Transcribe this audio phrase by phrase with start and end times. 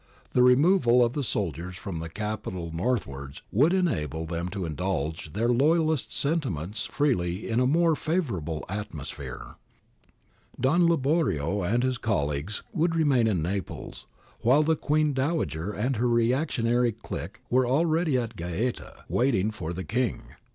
[0.31, 5.49] The removal of the soldiers from the Capital northwards would enable them to indulge their
[5.49, 9.57] loyalist sentiments freely in a more favourable atmosphere.
[10.59, 14.07] Don Liborio and his colleagues would remain in Naples,
[14.39, 19.83] while the Queen Dowager and her reactionary clique were already at Gaeta waiting for the
[19.85, 20.23] King.